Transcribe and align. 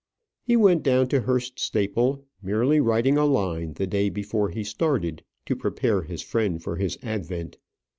He 0.41 0.55
went 0.57 0.81
down 0.81 1.09
to 1.09 1.21
Hurst 1.21 1.59
Staple, 1.59 2.25
merely 2.41 2.79
writing 2.79 3.19
a 3.19 3.25
line 3.25 3.73
the 3.73 3.85
day 3.85 4.09
before 4.09 4.49
he 4.49 4.63
started, 4.63 5.23
to 5.45 5.55
prepare 5.55 6.01
his 6.01 6.23
friend 6.23 6.59
for 6.59 6.77
his 6.77 6.97
advent. 7.03 7.59